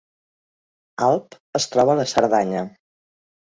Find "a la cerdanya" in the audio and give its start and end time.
1.97-2.67